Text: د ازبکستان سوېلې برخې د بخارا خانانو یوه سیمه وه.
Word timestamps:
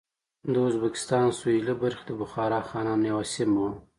د 0.53 0.55
ازبکستان 0.67 1.25
سوېلې 1.39 1.73
برخې 1.81 2.03
د 2.07 2.11
بخارا 2.21 2.59
خانانو 2.69 3.05
یوه 3.11 3.25
سیمه 3.35 3.57
وه. 3.63 3.71